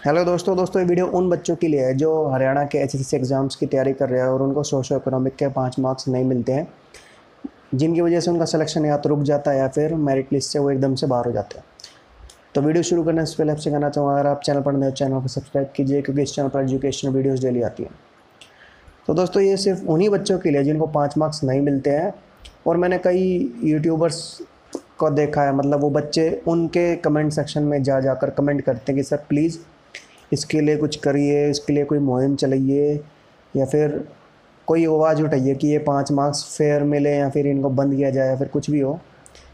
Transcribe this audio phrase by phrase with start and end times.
[0.00, 3.56] Hello दोस्तों दोस्तों, ये वीडियो उन बच्चों के लिए है जो हरियाणा के एच एग्ज़ाम्स
[3.56, 6.66] की तैयारी कर रहे हैं और उनको सोशो इकोनॉमिक के पाँच मार्क्स नहीं मिलते हैं,
[7.74, 10.58] जिनकी वजह से उनका सिलेक्शन या तो रुक जाता है या फिर मेरिट लिस्ट से
[10.58, 11.64] वो एकदम से बाहर हो जाते हैं।
[12.54, 15.20] तो वीडियो शुरू करने से पहले आपसे कहना चाहूँगा, अगर आप चैनल पर नए चैनल
[15.20, 17.90] को सब्सक्राइब कीजिए क्योंकि इस चैनल पर एजुकेशनल वीडियोज़ डेली आती हैं।
[19.06, 22.12] तो दोस्तों, ये सिर्फ़ उन्हीं बच्चों के लिए जिनको पाँच मार्क्स नहीं मिलते हैं
[22.66, 23.24] और मैंने कई
[23.64, 24.20] यूट्यूबर्स
[24.98, 28.96] को देखा है मतलब वो बच्चे उनके कमेंट सेक्शन में जा जाकर कमेंट करते हैं
[28.96, 29.58] कि सर प्लीज़
[30.32, 33.00] इसके लिए कुछ करिए, इसके लिए कोई मुहिम चलाइए,
[33.54, 34.04] या फिर
[34.68, 38.28] कोई आवाज़ उठाइए कि ये पाँच मार्क्स फेयर मिले या फिर इनको बंद किया जाए
[38.28, 38.98] या फिर कुछ भी हो।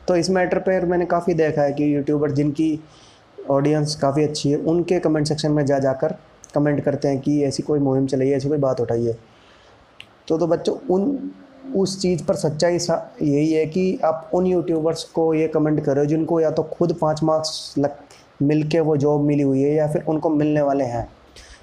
[0.09, 2.79] तो इस मैटर पर मैंने काफ़ी देखा है कि यूट्यूबर जिनकी
[3.51, 6.15] ऑडियंस काफ़ी अच्छी है, उनके कमेंट सेक्शन में जा जाकर
[6.55, 9.17] कमेंट करते हैं कि ऐसी कोई मुहिम चलाइए ऐसी कोई बात उठाइए
[10.29, 11.31] तो तो बच्चों, उन,
[11.77, 12.79] उस चीज़ पर सच्चाई
[13.23, 17.23] यही है कि आप उन यूट्यूबर्स को ये कमेंट करो जिनको या तो खुद पाँच
[17.23, 17.97] मार्क्स लग
[18.43, 21.09] मिल के वो जॉब मिली हुई है या फिर उनको मिलने वाले हैं।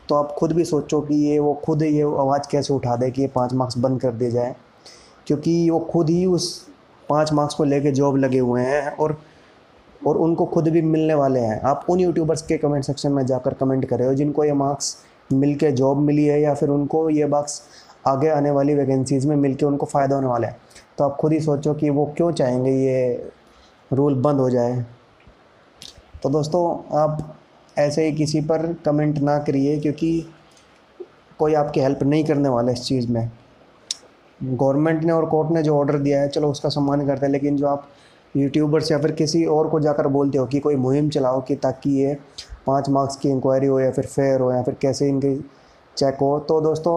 [0.09, 3.21] तो आप खुद भी सोचो कि ये वो खुद ये आवाज़ कैसे उठा दे कि
[3.21, 4.55] ये पाँच मार्क्स बंद कर दिए जाए।
[5.27, 6.67] क्योंकि वो खुद ही उस
[7.09, 9.17] पाँच मार्क्स को लेके जॉब लगे हुए हैं और
[10.07, 13.53] और उनको खुद भी मिलने वाले हैं। आप उन यूट्यूबर्स के कमेंट सेक्शन में जाकर
[13.53, 14.95] कमेंट कर हो जिनको ये मार्क्स
[15.33, 17.61] मिल के जॉब मिली है या फिर उनको ये मार्क्स
[18.07, 20.57] आगे आने वाली वैकेंसीज़ में मिल के उनको फ़ायदा होने वाला है।
[20.97, 23.31] तो आप खुद ही सोचो कि वो क्यों चाहेंगे ये
[23.93, 24.85] रूल बंद हो जाए।
[26.21, 27.35] तो दोस्तों, आप
[27.77, 30.33] ऐसे ही किसी पर कमेंट ना करिए, क्योंकि
[31.39, 33.31] कोई आपकी हेल्प नहीं करने वाला इस चीज़ में।
[34.41, 37.57] गवर्नमेंट ने और कोर्ट ने जो ऑर्डर दिया है, चलो उसका सम्मान करते हैं, लेकिन
[37.57, 37.87] जो आप
[38.35, 41.91] यूट्यूबर्स या फिर किसी और को जाकर बोलते हो कि कोई मुहिम चलाओ कि ताकि
[41.93, 42.13] ये
[42.67, 45.35] पाँच मार्क्स की इंक्वायरी हो या फिर फेयर हो या फिर कैसे इनकी
[45.97, 46.95] चेक हो तो दोस्तों,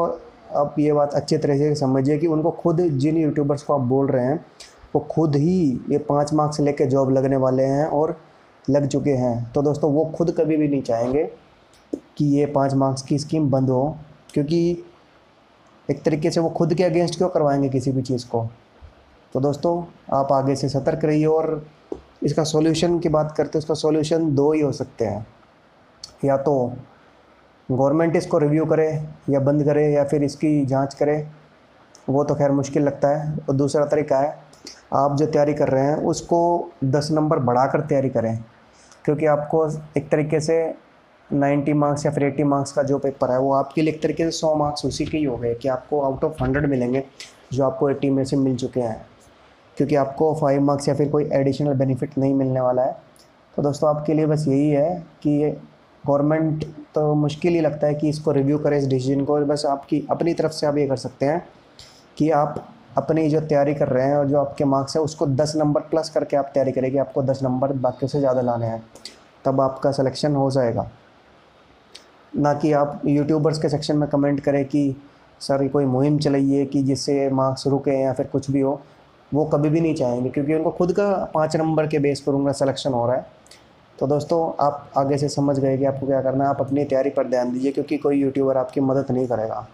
[0.56, 4.06] आप ये बात अच्छे तरह से समझिए कि उनको खुद जिन यूट्यूबर्स को आप बोल
[4.06, 4.45] रहे हैं,
[4.95, 5.58] वो खुद ही
[5.91, 8.17] ये पाँच मार्क्स लेके जॉब लगने वाले हैं और
[8.70, 11.24] लग चुके हैं। तो दोस्तों, वो खुद कभी भी नहीं चाहेंगे
[12.16, 13.96] कि ये पाँच मार्क्स की स्कीम बंद हो,
[14.32, 14.84] क्योंकि
[15.90, 18.48] एक तरीके से वो खुद के अगेंस्ट क्यों करवाएँगे किसी भी चीज़ को?
[19.33, 21.66] तो दोस्तों, आप आगे से सतर्क रहिए और
[22.22, 25.27] इसका सॉल्यूशन की बात करते हैं, उसका सॉल्यूशन दो ही हो सकते हैं।
[26.24, 26.72] या तो
[27.70, 31.28] गवर्नमेंट इसको रिव्यू करे, या बंद करे, या फिर इसकी जाँच करे।
[32.08, 34.39] वो तो खैर मुश्किल लगता है। और दूसरा तरीका है,
[34.94, 38.44] आप जो तैयारी कर रहे हैं, उसको दस नंबर बढ़ाकर तैयारी करें।
[39.04, 40.74] क्योंकि आपको एक तरीके से
[41.32, 44.24] 90 मार्क्स या फिर 80 मार्क्स का जो पेपर है, वो आपके लिए एक तरीके
[44.24, 47.04] से 100 मार्क्स उसी के ही हो गए कि आपको आउट ऑफ़ 100 मिलेंगे,
[47.52, 49.06] जो आपको 80 में से मिल चुके हैं।
[49.76, 52.96] क्योंकि आपको 5 मार्क्स या फिर कोई एडिशनल बेनिफिट नहीं मिलने वाला है।
[53.56, 55.60] तो दोस्तों, आपके लिए बस यही है कि
[56.06, 60.06] गवर्नमेंट तो मुश्किल ही लगता है कि इसको रिव्यू करें, इस डिसीज़न को। बस आपकी,
[60.10, 61.46] अपनी तरफ़ से आप ये कर सकते हैं
[62.16, 65.52] कि आप अपनी जो तैयारी कर रहे हैं और जो आपके मार्क्स है, उसको दस
[65.56, 68.82] नंबर प्लस करके आप तैयारी करेंगे, आपको दस नंबर बाकी से ज़्यादा लाने हैं।
[69.44, 70.90] तब आपका सिलेक्शन हो जाएगा।
[72.36, 74.96] ना कि आप यूट्यूबर्स के सेक्शन में कमेंट करें कि,
[75.40, 78.80] सर कोई मुहिम चलाइए कि जिससे मार्क्स रुके या फिर कुछ भी हो?
[79.34, 82.52] वो कभी भी नहीं चाहेंगे, क्योंकि उनको खुद का पाँच नंबर के बेस पर उनका
[82.52, 83.27] सिलेक्शन हो रहा है।
[83.98, 87.10] तो दोस्तों, आप आगे से समझ गए कि आपको क्या करना है। आप अपनी तैयारी
[87.10, 89.66] पर ध्यान दीजिए, क्योंकि कोई यूट्यूबर आपकी मदद नहीं करेगा।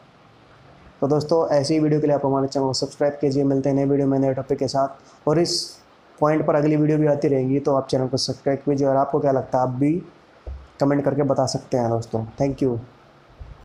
[1.01, 3.77] तो दोस्तों, ऐसी ही वीडियो के लिए आप हमारे चैनल को सब्सक्राइब कीजिए। मिलते हैं
[3.77, 5.61] नए वीडियो में, नए टॉपिक के साथ। और इस
[6.19, 9.21] पॉइंट पर अगली वीडियो भी आती रहेगी तो आप चैनल को सब्सक्राइब कीजिए। और आपको
[9.21, 9.93] क्या लगता है, आप भी
[10.81, 12.79] कमेंट करके बता सकते हैं दोस्तों। Thank you